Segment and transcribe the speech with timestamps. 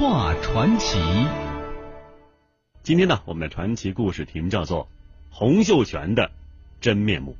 [0.00, 0.98] 话传奇。
[2.82, 4.84] 今天呢，我们的传奇故事题目叫做
[5.28, 6.30] 《洪秀全的
[6.80, 7.32] 真面目》。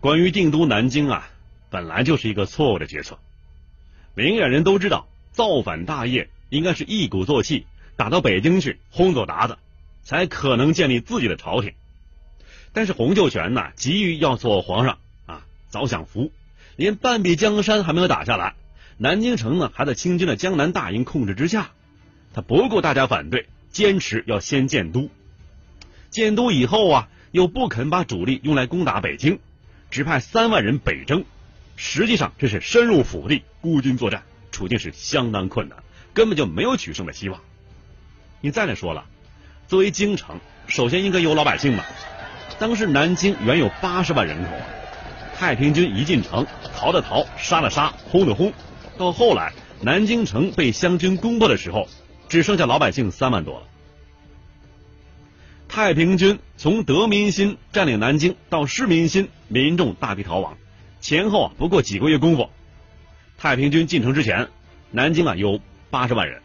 [0.00, 1.30] 关于定都南京啊，
[1.70, 3.20] 本来就是一个错误的决策。
[4.16, 9.56] 明眼人都知道，造反大业应该是一鼓作气打到北京去，轰走鞑子，
[10.02, 11.74] 才可能建立自己的朝廷。
[12.72, 16.32] 但是洪秀全呢，急于要做皇上啊，早享福，
[16.80, 18.54] 连半壁江山还没有打下来，
[18.96, 21.72] 南京城呢还在清军的江南大营控制之下，
[22.32, 25.10] 他不顾大家反对，坚持要先建都。
[26.08, 29.40] 建都以后啊，又不肯把主力用来攻打北京。
[29.90, 31.26] 只派三万人北征，
[31.76, 35.80] 实际上这是深入腹地，孤军作战，处境是相当困难，
[36.14, 37.42] 根本就没有取胜的希望。
[38.40, 39.04] 你再来说了，
[39.68, 41.84] 作为京城，首先应该有老百姓嘛。
[42.58, 44.50] 当时南京原有八十万人口，
[45.40, 48.52] 太平军一进城，逃的逃，杀的杀，轰的轰，
[48.98, 51.88] 到后来南京城被湘军攻破的时候，
[52.28, 53.66] 只剩下老百姓三万多了。
[55.66, 60.58] 太平军从得民心占领南京到失民心，民众大批逃亡，
[61.00, 62.50] 前后啊不过几个月功夫。
[63.38, 64.48] 太平军进城之前，
[64.90, 66.40] 南京啊有八十万人；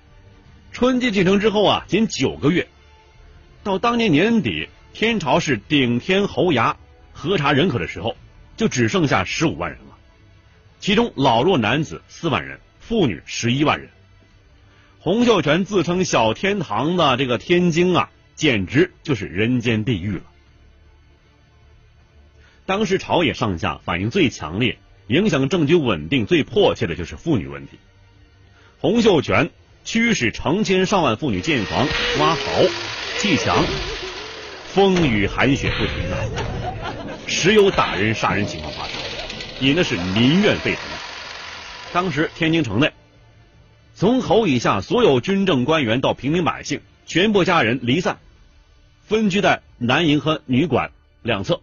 [0.72, 2.66] 春季进城之后啊，仅九个月。
[3.62, 6.76] 到当年年底，天朝是顶天侯衙
[7.12, 8.16] 核查人口的时候，
[8.58, 9.98] 就只剩下十五万人了。
[10.80, 13.90] 其中老弱男子四万人，妇女十一万人。
[15.00, 18.10] 洪秀全自称小天堂的这个天津啊。
[18.36, 20.24] 简直就是人间地狱了。
[22.66, 27.80] 当时朝野上下反应最强烈、影响政局稳定最迫切的就是妇女问题。
[28.82, 29.52] 洪秀全
[29.86, 31.88] 驱使成千上万妇女建房、
[32.20, 32.42] 挖壕、
[33.20, 33.64] 砌墙，
[34.76, 36.20] 风雨寒雪不停啊，
[37.28, 39.00] 时有打人、杀人情况发生，
[39.62, 40.84] 引的是民怨沸腾。
[41.94, 42.92] 当时天津城内，
[43.96, 48.18] 从侯以下所有军政官员到平民百姓，全部家人离散。
[49.08, 51.62] 分居在南营和女馆两侧，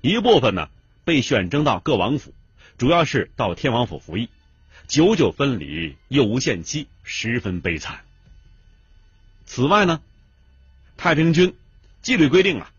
[0.00, 0.68] 一部分呢
[1.04, 2.32] 被选征到各王府，
[2.78, 4.28] 主要是到天王府服役，
[4.86, 8.02] 久久分离，又无限期，十分悲惨。
[9.44, 10.00] 此外呢，
[10.96, 11.56] 太平军
[12.04, 12.70] 纪律规定啊，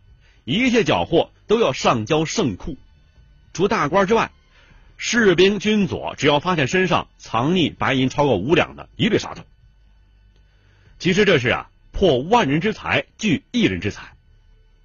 [0.46, 2.78] 一切缴获都要上交圣库，
[3.52, 4.31] 除大官之外，
[4.96, 9.44] 士兵军佐只要发现身上藏匿白银超过五两的，一律杀掉。
[11.00, 11.69] 其实这是啊。
[11.97, 14.18] 破万人之财，聚一人之财。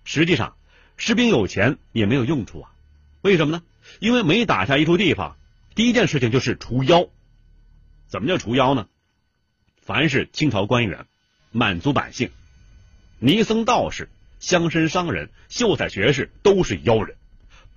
[0.05, 0.55] 实际上，
[0.97, 2.71] 士兵有钱也没有用处啊。
[3.21, 3.65] 为什么呢？
[3.99, 5.37] 因为每打下一处地方，
[5.75, 7.09] 第一件事情就是除妖。
[8.07, 8.87] 怎么叫除妖呢？
[9.83, 11.07] 凡是清朝官员、
[11.51, 12.31] 满族百姓、
[13.19, 14.09] 尼僧道士、
[14.41, 17.17] 乡绅商人、秀才学士，都是妖人，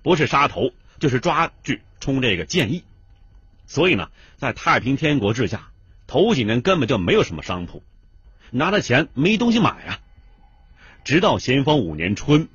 [0.02, 2.82] 不是杀头就是抓去充这个建议。
[3.66, 5.68] 所以呢，在太平天国之下，
[6.06, 7.82] 头几年根本就没有什么商铺。
[8.50, 10.00] 拿了钱没东西买啊！
[11.04, 12.48] 直到咸丰五年春，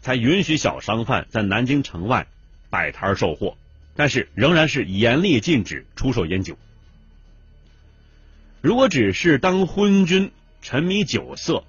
[0.00, 2.26] 才允许小商贩在南京城外
[2.68, 3.56] 摆摊售货，
[3.96, 6.58] 但是仍然是严厉禁止出售烟酒。
[8.60, 11.64] 如果只是当昏君、沉迷酒色，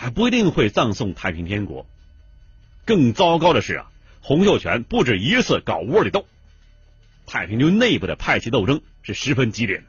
[0.00, 1.84] 还不一定会葬送太平天国。
[2.84, 6.24] 更糟糕的是啊，洪秀全不止一次搞窝里斗，
[7.26, 9.82] 太平军内部的派系斗争是十分激烈的，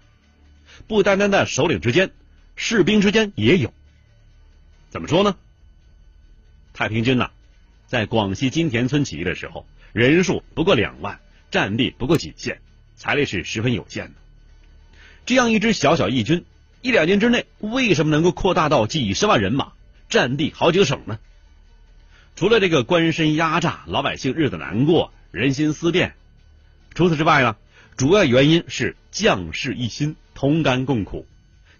[0.87, 2.09] 不单单在首领之间。
[2.55, 3.71] 士兵之间也有，
[4.89, 5.37] 怎么说呢？
[6.73, 7.29] 太平军呐，
[7.85, 11.19] 在广西金田村起义的时候，人数不过两万，
[11.51, 12.61] 战力不过几县，
[12.95, 14.13] 财力是十分有限的。
[15.27, 16.45] 这样一支小小义军，
[16.81, 19.73] 一两年之内为什么能够扩大到几十万人马，
[20.09, 21.19] 占地好几个省呢？
[22.35, 26.15] 除了这个官绅压榨，老百姓日子难过，人心思变，
[26.95, 27.55] 除此之外呢，
[27.95, 31.27] 主要原因是将士一心，同甘共苦。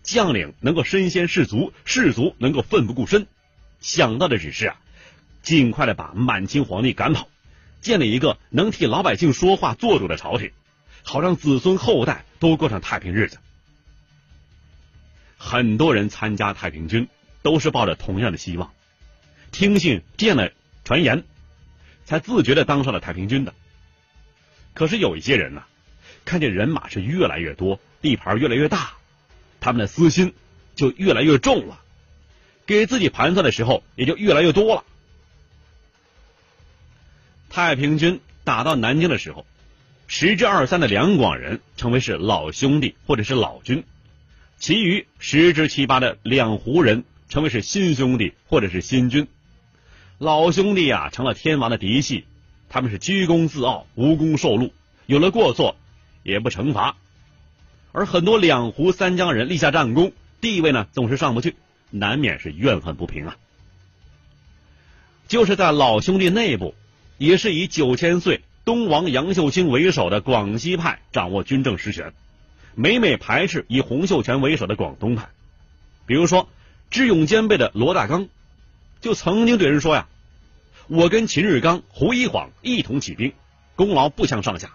[0.02, 3.28] 将领能够身先士卒，士卒能够奋不顾身，
[3.80, 4.78] 想到的只是啊，
[5.42, 7.28] 尽快的把满清皇帝赶跑，
[7.82, 10.52] 建立一个能替老百姓说话做主的朝廷，
[11.04, 13.38] 好让子孙后代都过上太平日子。
[15.38, 17.08] 很多人参加太平军
[17.42, 18.72] 都是抱着同样的希望，
[19.52, 20.54] 听信这样的
[20.84, 21.24] 传言，
[22.06, 23.54] 才自觉的当上了太平军的。
[24.74, 25.64] 可是有一些人呢，
[26.26, 28.94] 看见人马是越来越多，地盘越来越大。
[29.62, 30.34] 他们的私心
[30.76, 31.82] 就越来越重了，
[32.66, 34.84] 给自己盘算的时候也就越来越多了。
[37.50, 39.46] 太平军打到南京的时候，
[40.08, 43.84] 十之二三的两广人称为是老兄弟或者是老军，
[44.60, 49.28] 其余十之七八的两湖人称为是新兄弟或者是新军。
[50.18, 52.26] 老兄弟啊，成了天王的嫡系，
[52.68, 54.74] 他们是居功自傲，无功受禄，
[55.06, 55.78] 有了过错
[56.24, 56.98] 也不惩罚，
[57.94, 60.12] 而很多两湖三江人立下战功，
[60.42, 61.56] 地位呢总是上不去，
[61.92, 63.38] 难免是怨恨不平啊。
[65.28, 66.74] 就是在老兄弟内部，
[67.20, 72.14] 也是以九千岁东王杨秀清为首的广西派掌握军政实权，
[72.74, 75.30] 每每排斥以洪秀全为首的广东派。
[76.08, 76.50] 比如说，
[76.90, 78.28] 智勇兼备的罗大刚，
[79.02, 80.08] 就曾经对人说呀
[80.88, 83.34] ：“我跟秦日刚、胡一晃一同起兵，
[83.76, 84.72] 功劳不相上下。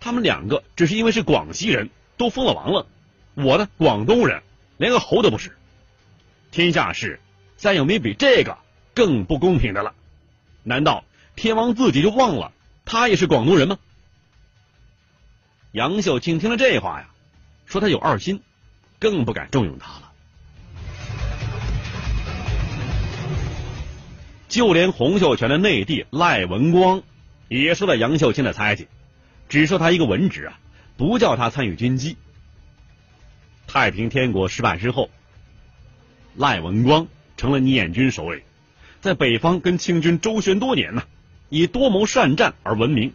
[0.00, 2.86] 他们两个只是因为是广西人，都封了王了。
[3.34, 4.42] 我呢，广东人，
[4.76, 5.56] 连个侯都不是。
[6.50, 7.20] 天下事，
[7.56, 8.58] 再有没比这个？”
[8.94, 9.92] 更不公平的了，
[10.62, 12.52] 难道天王自己就忘了
[12.84, 13.76] 他也是广东人吗？
[15.72, 17.08] 杨秀清听了这话呀，
[17.66, 18.40] 说他有二心，
[19.00, 20.03] 更不敢重用他了。
[24.54, 27.02] 就连洪秀全的内弟赖文光
[27.48, 28.86] 也受到杨秀清的猜忌，
[29.48, 30.60] 只说他一个文职啊，
[30.96, 32.16] 不叫他参与军机。
[33.66, 35.10] 太平天国失败之后，
[36.36, 38.42] 赖文光成了捻军首领。
[39.00, 41.02] 在北方跟清军周旋多年呢，
[41.48, 43.12] 以多谋善战而闻名。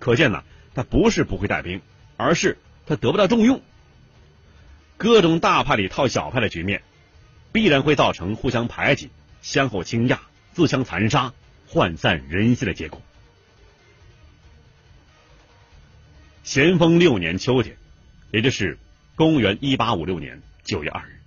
[0.00, 0.42] 可见呢，
[0.74, 1.80] 他不是不会带兵，
[2.16, 3.60] 而是他得不到重用。
[4.96, 6.82] 各种大派里套小派的局面，
[7.52, 9.10] 必然会造成互相排挤、
[9.40, 10.18] 相互倾轧、
[10.52, 11.32] 自相残杀、
[11.70, 13.00] 涣散人心的结果。
[16.42, 17.76] 咸丰六年秋天，
[18.30, 18.78] 也就是
[19.14, 21.20] 公元一八五六年九月二日，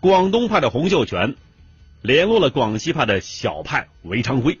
[0.00, 1.36] 广东派的洪秀全。
[2.00, 4.60] 联络了广西派的小派韦昌辉，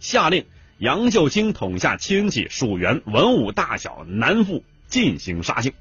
[0.00, 0.46] 下令
[0.78, 5.74] 杨秀清统下亲戚属员文武大小南赴进行杀性。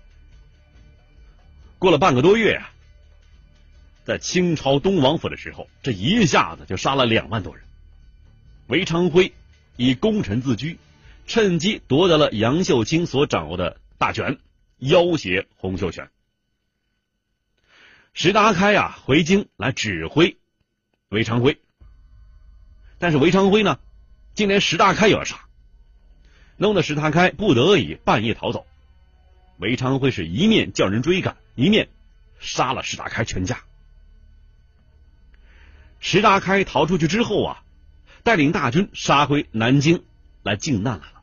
[1.79, 2.73] 过了半个多月啊，
[4.07, 7.65] 在清朝东王府的时候，这一下子就杀了两万多人。
[8.67, 9.33] 韦昌辉
[9.75, 10.79] 以功臣自居，
[11.25, 14.39] 趁机夺得了杨秀清所掌握的大权，
[14.77, 16.09] 要挟洪秀全。
[18.13, 20.37] 石达开呀回京来指挥。
[21.09, 21.59] 韦昌辉，
[22.99, 23.77] 但是韦昌辉呢，
[24.35, 25.49] 竟连石达开也要杀，
[26.55, 28.65] 弄得石达开不得已半夜逃走。
[29.57, 31.89] 韦昌辉是一面叫人追赶，一面
[32.39, 33.59] 杀了石达开全家。
[35.99, 37.63] 石达开逃出去之后啊，
[38.23, 40.03] 带领大军杀回南京
[40.43, 41.21] 来靖难来了。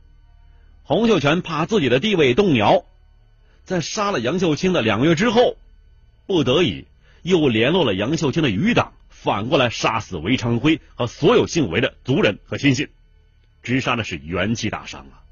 [0.83, 2.85] 洪秀全怕自己的地位动摇，
[3.65, 5.57] 在杀了杨秀清的两个月之后，
[6.27, 6.87] 不得已
[7.23, 8.93] 又联络了杨秀清的余党。
[9.09, 12.91] 反过来杀死韦昌辉和所有姓韦的族人和亲信，
[13.63, 15.25] 直杀的是元气大伤啊！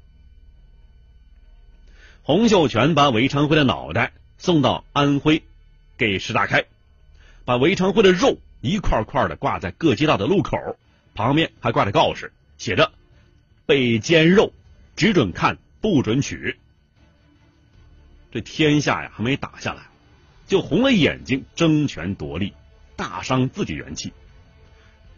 [2.23, 5.43] 洪秀全把韦昌辉的脑袋送到安徽
[5.95, 6.65] 给石达开，
[7.45, 10.77] 把韦昌辉的肉一块块的挂在各街道的路口，
[11.15, 12.93] 旁边还挂着告示，写着
[13.67, 14.53] “被奸肉，
[14.95, 16.57] 只准看不准取”。
[18.31, 19.87] 这天下呀还没打下来，
[20.47, 22.53] 就红了眼睛争权夺利。
[22.95, 24.13] 大伤自己元气。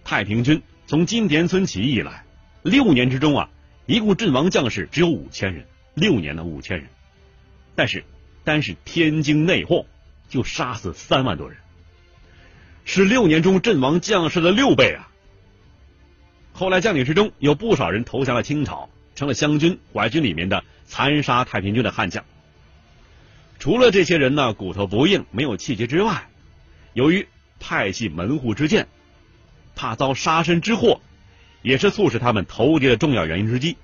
[0.03, 2.25] 太平军从金田村起义以来，
[2.63, 3.50] 六年之中啊，
[3.86, 5.68] 一共阵亡将士只有五千人。
[5.94, 6.88] 六年的五千人，
[7.75, 8.06] 但是
[8.44, 9.86] 单是天津内讧
[10.30, 11.59] 就杀死三万多人，
[12.86, 15.12] 是六年中阵亡将士的六倍啊。
[16.54, 22.24] 后来将领之中有不少人投降了清朝，成了湘军、淮军里面的残杀太平军的悍将。
[23.59, 26.30] 除了这些人呢，骨头不硬、没有气节之外，
[26.94, 27.28] 由于
[27.59, 28.88] 派系门户之见，
[29.76, 31.02] 怕遭杀身之祸，
[31.62, 33.76] 也是促使他们投敌的重要原因之一。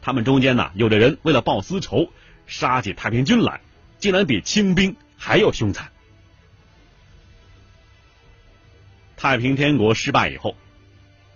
[0.00, 2.10] 他们中间呢，有的人为了报私仇，
[2.46, 3.60] 杀起太平军来，
[3.98, 5.90] 竟然比清兵还要凶残。
[9.16, 10.54] 太平天国失败以后，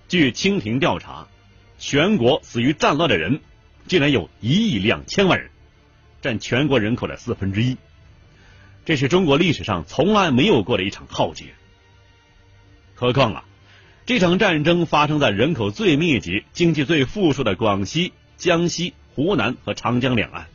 [0.07, 1.29] 据清廷调查，
[1.79, 3.41] 全国死于战乱的人，
[3.87, 5.51] 竟然有一亿两千万人，
[6.21, 7.79] 占全国人口的四分之一。
[8.85, 11.55] 这是中国历史上从来没有过的一场浩劫。
[12.95, 13.45] 何况啊，
[14.05, 20.49] 这场战争发生在人口最密集、经济最富庶的广西、江西、湖南和长江两岸，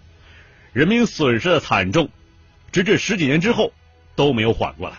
[0.74, 2.10] 人民损失的惨重，
[2.72, 3.74] 直至十几年之后
[4.15, 4.98] 都没有缓过来。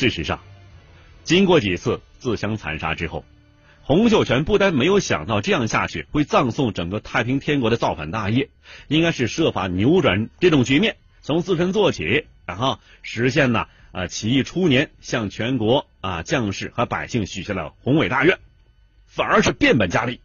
[0.00, 0.40] 事实上，
[1.24, 3.22] 经过几次自相残杀之后。
[3.82, 8.48] 洪秀全不但没有想到这样下去会葬送整个太平天国的造反大业，
[8.88, 18.38] 应该是设法扭转这种局面，从自身做起，然后实现呢啊起义初年向全国啊将士和百姓许下了宏伟大愿，
[19.06, 20.20] 反而是变本加厉，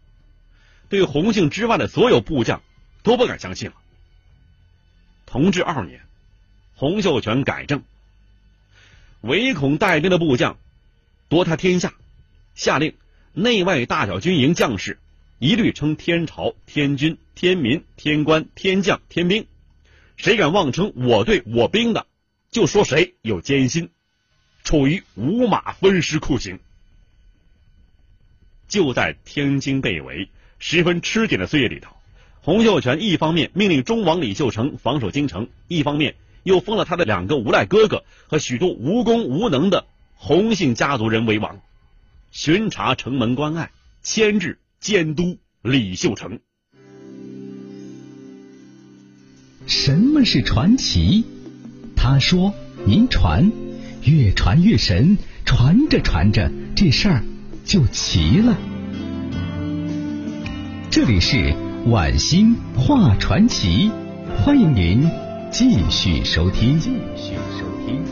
[0.88, 2.62] 对洪姓之外的所有部将
[3.04, 3.76] 都不敢相信了。
[5.26, 6.00] 同治二年，
[6.76, 7.84] 洪秀全改正，
[9.26, 10.58] 唯恐带兵的部将
[11.30, 11.94] 夺他天下，
[12.54, 12.94] 下令。
[13.34, 14.98] 内外大小军营将士
[15.40, 19.46] 一律称天朝、天军、天民、天官、天将、天兵。
[20.16, 22.06] 谁敢妄称我对我兵的，
[22.50, 23.90] 就说谁有奸心，
[24.64, 26.60] 处于五马分尸酷刑。
[28.70, 30.30] 就在天津被围、
[30.60, 31.94] 十分吃紧的岁月里头，
[32.42, 41.60] 洪秀全一方面命令忠王李秀成防守京城，一方面又封了他的两个无赖哥哥和许多无功无能的洪姓家族人为王，
[42.30, 43.72] 巡查城门关隘，
[44.04, 46.40] 牵制监督李秀成。
[49.66, 51.26] 什么是传奇？
[51.96, 52.54] 他说
[52.86, 53.52] ：“您传，
[54.04, 57.24] 越传越神，传着传着，这事儿
[57.66, 58.56] 就齐了。”
[60.92, 61.56] 这里是
[61.88, 63.90] 晚星话传奇，
[64.38, 65.10] 欢迎您
[65.58, 66.78] 继续收听。
[66.78, 68.04] 继续收听。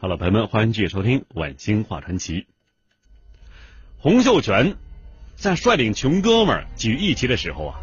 [0.00, 2.46] 好了，朋友们，欢迎继续收听晚星话传奇。
[3.98, 4.74] 洪秀全。
[5.36, 7.78] 在率领穷哥们儿举义旗的时候啊，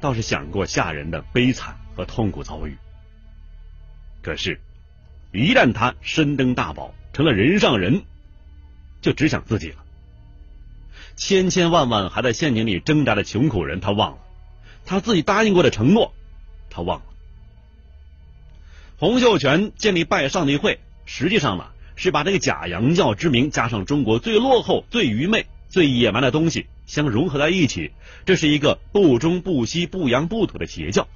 [0.00, 2.76] 倒是想过下人的悲惨和痛苦遭遇。
[4.22, 4.60] 可是，
[5.32, 8.04] 一旦他身登大宝，成了人上人，
[9.02, 9.83] 就只想自己了。
[11.16, 14.18] 千千万万还在陷阱里挣扎的穷苦人，他忘了；
[14.84, 16.12] 他自己答应过的承诺，
[16.70, 17.04] 他忘了。
[18.98, 21.66] 洪秀全建立拜上帝会，实际上呢，
[21.96, 25.46] 是把这个假洋教之名加上中国最落后、最愚昧。
[25.70, 27.90] 最野蛮的东西相融合在一起，
[28.26, 31.08] 这是一个不忠不息、不洋不土的邪教。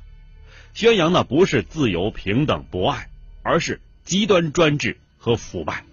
[0.74, 3.08] 宣扬的不是自由、平等、博爱，
[3.44, 5.84] 而是极端专制和腐败。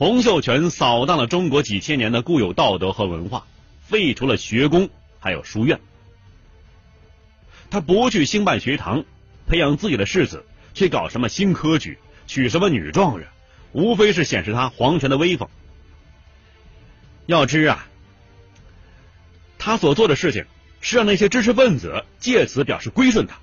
[0.00, 3.46] 洪秀全扫荡了中国几千年的固有道德和文化，
[3.82, 4.88] 废除了学宫
[5.18, 5.78] 还有书院。
[7.68, 9.04] 他不去兴办学堂，
[9.46, 11.98] 培养自己的世子，去搞什么新科举。
[12.26, 13.28] 娶什么女状元，
[13.72, 15.50] 无非是显示他皇权的威风。
[17.26, 17.86] 要知啊，
[19.58, 20.46] 他所做的事情
[20.80, 23.38] 是让那些知识分子借此表示归顺他，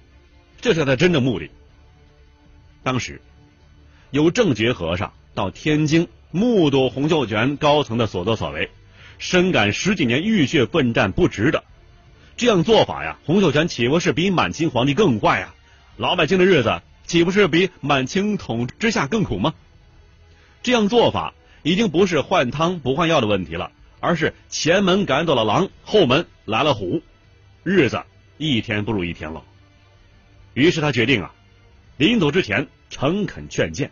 [0.60, 1.52] 这是他真正目的。
[2.82, 3.22] 当时
[4.10, 8.70] 有正觉和尚到天津目睹洪秀全高层的所作所为，
[9.20, 11.64] 深感十几年浴血奋战不值得。
[12.36, 15.56] 这样做法呀，洪秀全岂不是比满清皇帝更坏啊？
[15.98, 16.82] 老百姓的日子。
[17.08, 19.54] 岂不是比满清统治之下更苦吗？
[20.62, 27.02] 这样做法已经不是换汤不换药的问题了，而是前门赶走了狼，后门来了虎，
[27.64, 28.04] 日子
[28.38, 29.42] 一天不如一天了。
[30.54, 31.34] 于是他决定啊，
[31.96, 33.90] 临走之前诚恳劝谏。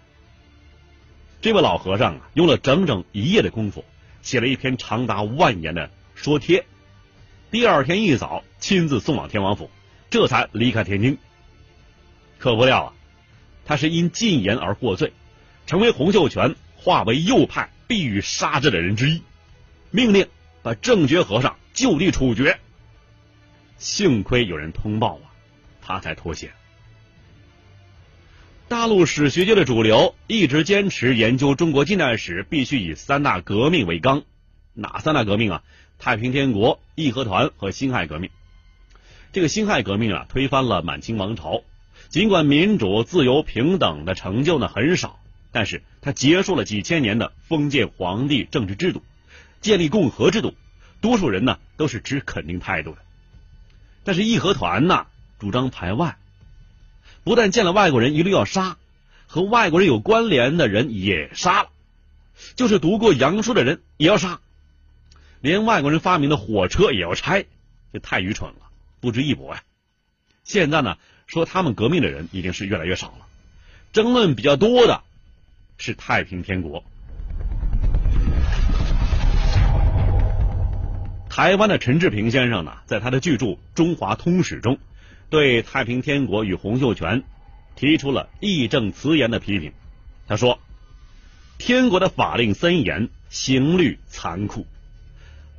[1.45, 3.85] 这位老和尚啊，用了整整一夜的功夫，
[4.23, 6.65] 写了一篇长达万言的说帖。
[7.51, 9.69] 第二天一早，亲自送往天王府，
[10.09, 11.19] 这才离开天津。
[12.39, 12.93] 可不料啊！
[13.63, 15.13] 他是因禁言而获罪，
[15.67, 19.21] 成为洪秀全化为右派必予杀之的人之一，
[19.91, 20.27] 命令
[20.63, 22.59] 把正觉和尚就地处决。
[23.77, 25.29] 幸亏有人通报啊，
[25.79, 26.51] 他才脱险。
[28.75, 34.23] 大陆史学界的主流一直坚持研究中国近代史必须以三大革命为纲，
[34.73, 35.63] 哪三大革命啊？
[35.97, 38.31] 太平天国、义和团和辛亥革命。
[39.31, 41.63] 这个辛亥革命啊，推翻了满清王朝。
[42.09, 45.21] 尽管民主、自由、平等的成就呢很少，
[45.53, 49.01] 但是他结束了几千年的封建皇帝政治制度，
[49.61, 50.53] 建立共和制度，
[50.99, 52.97] 多数人呢都是持肯定态度的。
[54.03, 55.07] 但是义和团呢
[55.39, 56.17] 主张排外，
[57.25, 58.77] 不但见了外国人一律要杀，
[59.25, 61.69] 和外国人有关联的人也杀了，
[62.55, 64.39] 就是读过洋书的人也要杀，
[65.41, 67.45] 连外国人发明的火车也要拆，
[67.91, 68.57] 这太愚蠢了，
[69.01, 69.63] 不值一驳呀！
[70.43, 70.97] 现在呢？
[71.25, 73.25] 说他们革命的人已经是越来越少了，
[73.91, 75.01] 争论比较多的
[75.79, 76.83] 是太平天国。
[81.27, 84.77] 台湾的陈志平先生呢，在他的巨著《中华通史》中，
[85.35, 87.23] 对太平天国与洪秀全
[87.75, 89.73] 提出了义正辞严的批评。
[90.29, 90.59] 他说
[91.59, 94.65] ：“天国的法令森严，刑律残酷，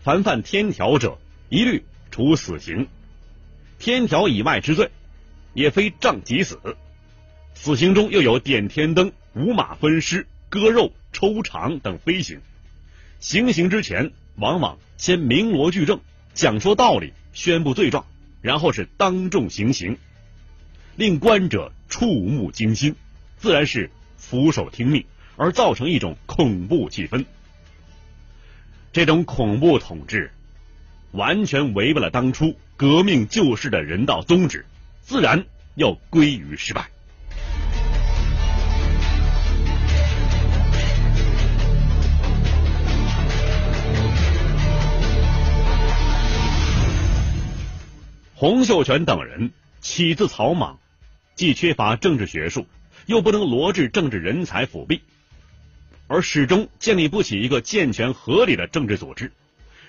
[0.03, 1.19] 凡犯天条者，
[1.51, 2.89] 一律处死刑。
[3.79, 4.91] 天条以外之罪。”
[5.53, 6.59] 也非杖即死，
[7.55, 12.43] 死刑中又有点天灯、五马分尸、割肉、抽肠等非刑。
[13.21, 16.01] 行刑之前，往往先鸣锣具证，
[16.35, 18.05] 讲说道理，宣布罪状，
[18.47, 19.99] 然后是当众行刑，
[20.95, 22.95] 令观者触目惊心，
[23.39, 25.05] 自然是俯首听命，
[25.37, 27.25] 而造成一种恐怖气氛。
[28.93, 30.31] 这种恐怖统治，
[31.11, 34.65] 完全违背了当初革命救世的人道宗旨，
[35.03, 36.89] 自然要归于失败。
[48.39, 49.51] 洪秀全等人
[49.81, 50.79] 起自草莽，
[51.37, 52.67] 既缺乏政治学术，
[53.07, 55.01] 又不能罗致政治人才辅弼，
[56.07, 59.33] 而始终建立不起一个健全合理的政治组织。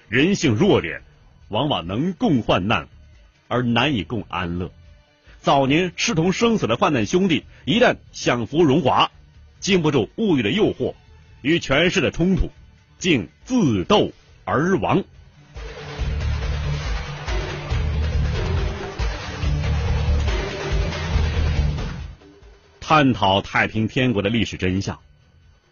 [0.07, 1.01] 人性弱点，
[1.49, 2.87] 往往能共患难，
[3.49, 4.71] 而难以共安乐。
[5.41, 9.11] 早年视同生死的患难兄弟，一旦享福荣华，
[9.59, 10.95] 经不住物欲的诱惑
[11.41, 12.49] 与权势的冲突，
[12.97, 14.13] 竟自斗
[14.45, 15.03] 而亡。
[22.87, 25.01] 探讨太平天国的历史真相，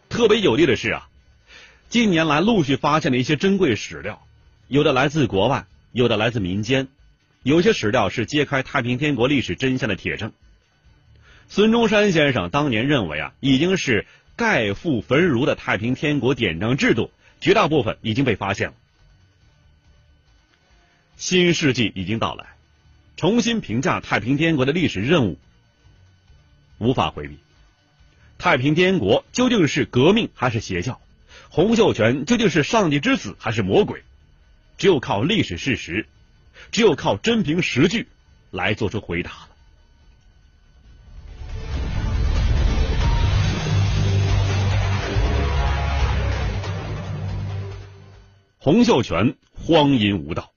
[0.10, 1.07] 特别有利的是啊，
[1.88, 4.27] 近年来陆续发现了一些珍贵史料，
[4.67, 6.89] 有的来自国外，有的来自民间，
[7.41, 10.34] 有些史料是揭开太平天国历史真相的铁证。
[11.48, 14.05] 孙中山先生当年认为啊，已经是
[14.36, 18.74] 盖覆焚儒的太平天国典章制度，绝大部分已经被发现了。
[21.15, 22.45] 新世纪已经到来，
[23.15, 25.39] 重新评价太平天国的历史任务。
[26.77, 27.38] 无法回避，
[28.38, 31.00] 太平天国究竟是革命还是邪教？
[31.50, 34.03] 洪秀全究竟是上帝之子还是魔鬼？
[34.77, 36.05] 只有靠历史事实，
[36.72, 38.08] 只有靠真凭实据
[38.51, 39.50] 来做出回答了。
[48.58, 50.51] 洪秀全荒淫无道，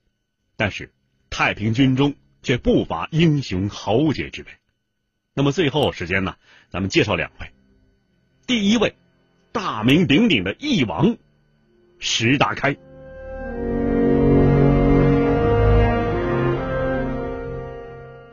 [0.57, 0.91] 但是
[1.29, 4.51] 太平军中却不乏英雄豪杰之辈。
[5.39, 6.35] 那么最后时间呢，
[6.69, 7.49] 咱们介绍两位。
[8.45, 8.93] 第一位，
[9.53, 11.15] 大名鼎鼎的翼王
[11.97, 12.75] 石达开。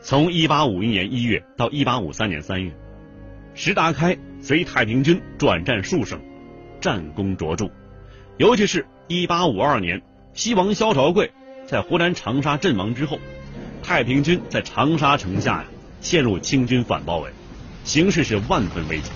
[0.00, 2.72] 从一八五一年一月到一八五三年三月，
[3.54, 6.21] 石达开随太平军转战数省，
[6.80, 7.71] 战功卓著。
[8.36, 11.30] 尤其是一八五二年，西王萧朝贵
[11.69, 13.21] 在湖南长沙阵亡之后，
[13.80, 15.66] 太平军在长沙城下呀。
[16.06, 17.32] 陷入清军反包围，
[17.82, 19.10] 形势是万分危急。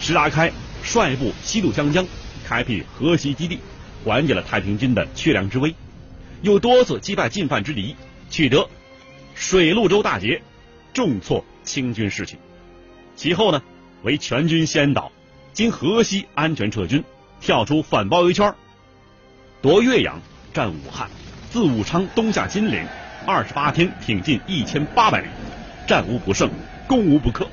[0.00, 0.50] 石达开
[0.82, 2.06] 率部西渡湘江，
[2.46, 3.58] 开辟河西基地，
[4.02, 5.74] 缓解了太平军的缺粮之危，
[6.40, 7.94] 又多次击败进犯之敌，
[8.30, 8.70] 取得
[9.34, 10.40] 水陆洲大捷，
[10.94, 12.38] 重挫清军士气。
[13.14, 13.62] 其后呢，
[14.02, 15.12] 为全军先导，
[15.52, 17.04] 经河西安全撤军，
[17.38, 18.54] 跳出反包围圈，
[19.60, 20.22] 夺岳阳，
[20.54, 21.10] 占武汉，
[21.50, 22.82] 自武昌东下金陵，
[23.26, 25.26] 二十八天挺进一千八百里。
[25.86, 26.50] 战无不胜，
[26.88, 27.46] 攻无不克，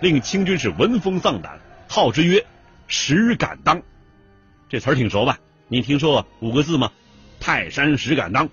[0.00, 1.58] 令清军是闻风丧胆，
[1.88, 2.46] 号之曰
[2.86, 3.82] “石敢当”。
[4.70, 5.40] 这词儿挺熟吧？
[5.66, 6.92] 你听说五个字吗？
[7.40, 8.48] 泰山石敢当。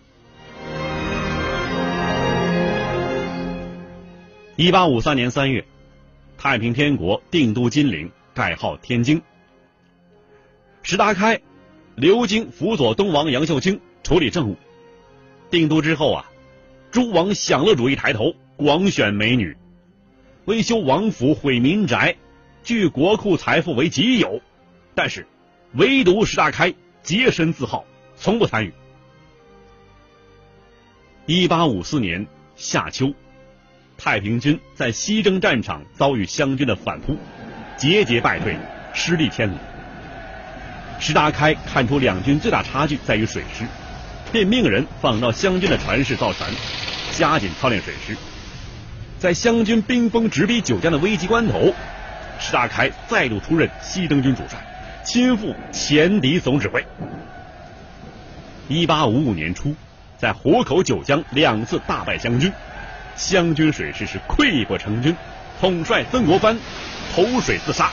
[4.55, 5.63] 一八五三年三月，
[6.37, 9.21] 太平天国定都金陵，改号天津。
[10.81, 11.39] 石达开
[11.95, 14.57] 留京辅佐东王杨秀清处理政务。
[15.51, 16.25] 定都之后啊，
[16.91, 18.33] 诸王享乐主义抬头。
[18.61, 19.57] 广选美女，
[20.45, 22.15] 为修王府、毁民宅，
[22.61, 24.39] 据国库财富为己有，
[24.93, 25.25] 但是
[25.73, 26.71] 唯独石达开
[27.01, 28.71] 洁身自好，从不参与。
[31.25, 33.11] 一八五四年夏秋，
[33.97, 37.17] 太平军在西征战场遭遇湘军的反扑，
[37.77, 38.55] 节节败退，
[38.93, 39.57] 失利千里。
[40.99, 43.65] 石达开看出两军最大差距在于水师，
[44.31, 46.47] 便命人仿照湘军的船式造船，
[47.11, 48.15] 加紧操练水师。
[49.21, 51.75] 在湘军兵锋直逼九江的危急关头，
[52.39, 54.59] 石达开再度出任西征军主帅，
[55.03, 56.83] 亲赴前敌总指挥。
[58.67, 59.75] 一八五五年初，
[60.17, 62.51] 在湖口、九江两次大败湘军，
[63.15, 65.15] 湘军水师是溃不成军，
[65.59, 66.57] 统帅曾国藩
[67.13, 67.91] 投水自杀，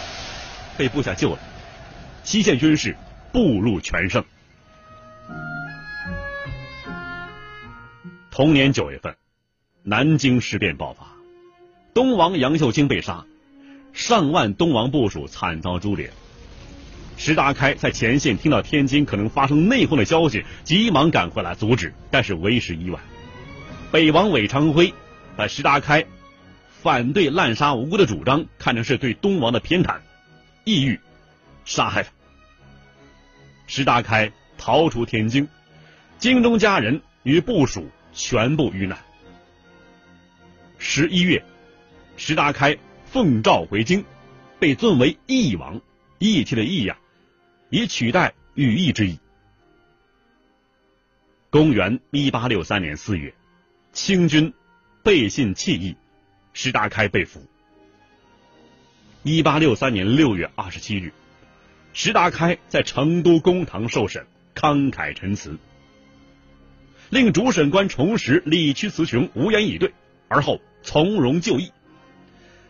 [0.79, 1.38] 被部下救了，
[2.25, 2.97] 西线军事
[3.33, 4.25] 步入全胜。
[8.31, 9.14] 同年九月份，
[9.83, 11.17] 南京事变爆发。
[11.98, 13.26] 东王杨秀清被杀，
[13.92, 16.12] 上万东王部属惨遭株连。
[17.16, 23.02] 石达开在前线听到天津可能发生内讧的消息，急忙赶回来阻止，但是为时已晚。
[23.90, 24.94] 北王韦昌辉
[25.37, 26.06] 把石达开
[26.70, 29.98] 反对滥杀无辜的主张看成是对东王的偏袒，
[30.62, 31.00] 意欲
[31.64, 32.11] 杀害他。
[33.66, 35.48] 石达开逃出天津，
[36.20, 38.96] 京中家人与部属全部遇难。
[40.78, 41.42] 十一月。
[42.18, 44.04] 石达开奉诏回京，
[44.59, 45.81] 被尊为义王，
[46.18, 46.98] 义气的义呀，
[47.70, 49.20] 以取代羽翼之意。
[51.48, 53.33] 公元一八六三年四月，
[53.92, 54.52] 清军
[55.04, 55.96] 背信弃义，
[56.52, 57.40] 石达开被俘。
[59.22, 61.12] 一八六三年六月二十七日，
[61.92, 64.26] 石达开在成都公堂受审，
[64.57, 65.57] 慷慨陈词，
[67.11, 69.94] 令主审官重实理屈词穷，无言以对，
[70.26, 71.70] 而后从容就义。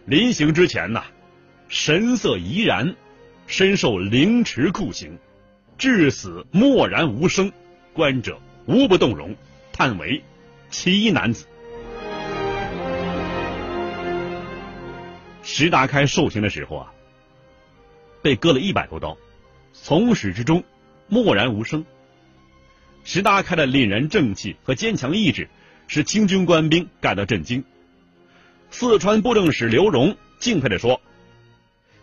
[0.09, 1.05] 临行之前呐，
[1.69, 2.97] 神色怡然，
[3.47, 5.19] 身受凌迟酷刑，
[5.77, 7.53] 至死默然无声，
[7.93, 8.41] 观者。
[8.65, 9.37] 无不动容，
[9.71, 10.23] 叹为
[10.71, 11.47] 奇男子。
[15.43, 16.93] 石达开受刑的时候啊，
[18.23, 19.15] 被割了一百多刀，
[19.75, 20.65] 从始至终
[21.07, 21.85] 默然无声。
[23.05, 25.51] 石达开的凛然正气和坚强意志，
[25.87, 27.63] 使清军官兵感到震惊。
[28.71, 31.01] 四川布政使刘荣敬佩地说：“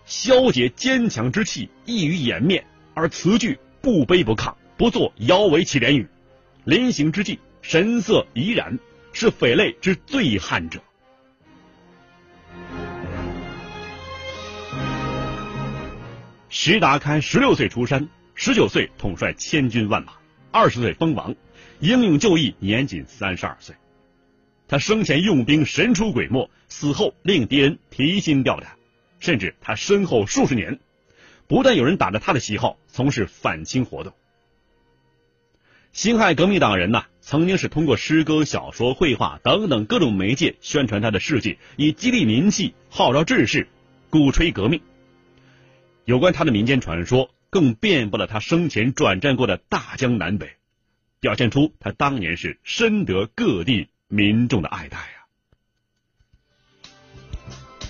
[0.06, 6.08] 萧杰坚强之气溢于颜面，而词句不卑不亢，不作摇为其言语。”
[6.65, 8.80] 临行之际，神色怡然，
[9.13, 10.82] 是匪类之最悍者。
[16.49, 20.13] 石达开十六岁出山，十九岁统帅千军万马，
[20.51, 21.36] 二十岁封王，
[21.80, 23.75] 英勇就义，年仅三十二岁。
[24.67, 28.78] 他生前用兵神出鬼没，死后令敌人提心吊胆，
[29.19, 30.80] 甚至他身后数十年，
[31.47, 34.13] 不但有人打着他的旗号从事反清活动。
[35.91, 43.67] 辛亥革命党人呐，曾经是通过诗歌、小说、绘画等等各种媒介宣传他的事迹，以激励民气、号召志士、
[44.10, 44.82] 鼓吹革命。
[46.04, 50.49] 有关他的民间传说，更遍布了他生前转战过的大江南北，
[51.21, 55.26] 表现出他当年是深得各地民众的爱戴啊。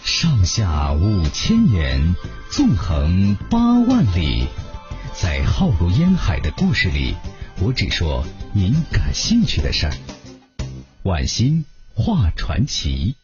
[0.03, 2.15] 上下五千年，
[2.49, 4.47] 纵横八万里，
[5.13, 7.15] 在浩如烟海的故事里。
[7.61, 9.93] 我只说您感兴趣的事儿。
[11.03, 13.15] 晚星画传奇，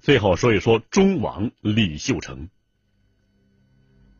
[0.00, 2.48] 最后说一说忠王李秀成。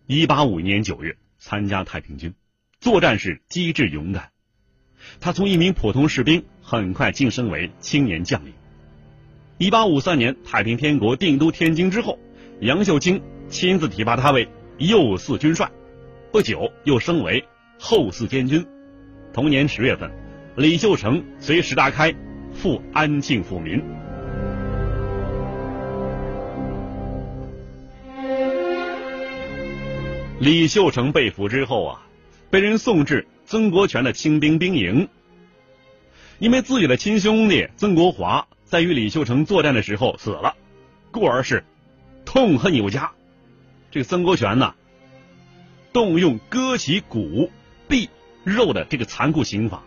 [0.06, 2.34] 一八五一年九月，参加太平军，
[2.80, 4.30] 作战时机智勇敢。
[5.20, 8.52] 他从一名普通士兵，很快晋升为青年将领。
[9.56, 12.18] 一八五三年，太平天国定都天津之后，
[12.58, 14.48] 杨秀清亲自提拔他为
[14.78, 15.70] 右四军帅，
[16.32, 17.44] 不久又升为
[17.78, 18.66] 后四监军。
[19.32, 20.10] 同年十月份，
[20.56, 22.12] 李秀成随石达开
[22.52, 23.80] 赴安庆抚民。
[30.40, 32.02] 李秀成被俘之后啊，
[32.50, 35.08] 被人送至曾国荃的清兵兵营。
[36.38, 40.54] 因为自己的亲兄弟曾国华在与李秀成作战的时候死了，
[41.10, 41.64] 故而是
[42.24, 43.12] 痛恨有加。
[43.90, 44.74] 这个曾国荃呢，
[45.92, 47.50] 动用割其骨
[47.88, 48.08] 臂。
[48.44, 49.82] 肉的这个残酷刑法，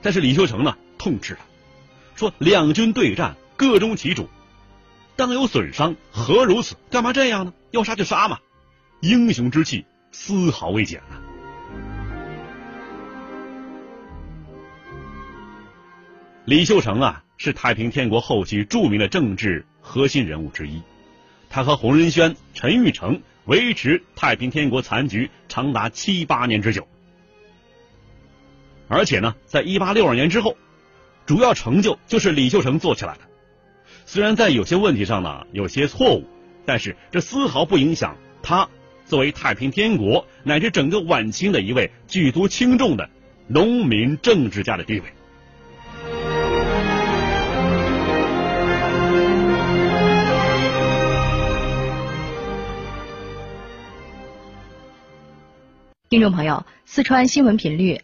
[0.00, 1.40] 但是李秀成呢痛斥了，
[2.14, 4.28] 说两军对战各中其主，
[5.16, 6.76] 当有损伤，何如此？
[6.92, 7.52] 干嘛这样呢？
[7.72, 8.38] 要杀就杀嘛，
[9.00, 11.25] 英雄之气丝毫未减啊！
[16.46, 20.80] 李秀成啊，是太平天国后期著名的政治核心人物之一，
[21.50, 26.86] 他和洪仁轩、陈玉成维持太平天国残局长达七八年之久。
[28.86, 30.56] 而且呢，在一八六二年之后，
[31.26, 33.22] 主要成就就是李秀成做起来的。
[34.04, 36.24] 虽然在有些问题上呢有些错误，
[36.64, 38.68] 但是这丝毫不影响他
[39.04, 43.10] 作为太平天国乃至整个晚清的一位举足轻重的
[43.48, 45.12] 农民政治家的地位。
[56.08, 58.00] 听众朋友，四川新闻频率。